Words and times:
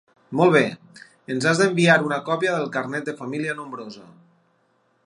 Molt 0.37 0.53
bé, 0.53 0.61
ens 1.35 1.47
has 1.51 1.61
d'enviar 1.63 1.99
una 2.07 2.19
còpia 2.31 2.57
del 2.57 2.73
carnet 2.79 3.07
de 3.11 3.17
família 3.21 3.59
nombrosa. 3.63 4.11